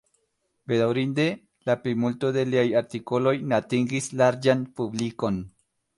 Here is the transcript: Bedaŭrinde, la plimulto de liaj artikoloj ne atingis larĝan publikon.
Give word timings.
Bedaŭrinde, 0.71 1.25
la 1.69 1.75
plimulto 1.83 2.33
de 2.37 2.45
liaj 2.53 2.65
artikoloj 2.81 3.35
ne 3.51 3.59
atingis 3.61 4.09
larĝan 4.23 4.69
publikon. 4.81 5.39